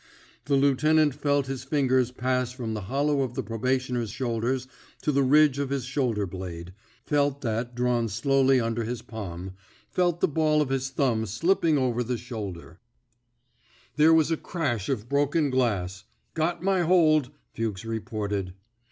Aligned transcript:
The 0.45 0.55
lieutenant 0.55 1.13
felt 1.13 1.45
his 1.45 1.63
fingers 1.63 2.09
pass 2.09 2.51
from 2.51 2.73
the 2.73 2.81
hollow 2.89 3.21
of 3.21 3.35
the 3.35 3.43
pro 3.43 3.59
bationer's 3.59 4.09
shoulders 4.09 4.67
to 5.03 5.11
the 5.11 5.21
ridge 5.21 5.59
of 5.59 5.69
his 5.69 5.85
shoulder 5.85 6.25
blade— 6.25 6.73
felt 7.05 7.41
that 7.41 7.75
drawn 7.75 8.09
slowly 8.09 8.59
under 8.59 8.83
his 8.83 9.03
palm— 9.03 9.53
felt 9.91 10.19
the 10.19 10.27
ball 10.27 10.59
of 10.59 10.69
his 10.69 10.89
thumb 10.89 11.27
slipping 11.27 11.77
over 11.77 12.01
the 12.01 12.17
shoulder. 12.17 12.79
28 12.79 12.79
THE 12.79 12.79
BED 12.79 13.13
INK 13.13 13.77
SQUAD'' 13.77 13.97
There 14.07 14.13
was 14.15 14.31
a 14.31 14.37
crash 14.37 14.89
of 14.89 15.07
broken 15.07 15.49
glass. 15.51 16.05
Got 16.33 16.63
my 16.63 16.81
hold,'' 16.81 17.29
Fnchs 17.55 17.85
reported. 17.87 18.55